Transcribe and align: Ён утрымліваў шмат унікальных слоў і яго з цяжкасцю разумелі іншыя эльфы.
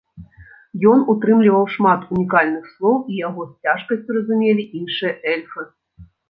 Ён 0.91 1.01
утрымліваў 1.13 1.65
шмат 1.73 2.07
унікальных 2.15 2.63
слоў 2.71 2.95
і 3.11 3.19
яго 3.27 3.41
з 3.51 3.69
цяжкасцю 3.69 4.09
разумелі 4.19 4.63
іншыя 4.81 5.13
эльфы. 5.37 5.63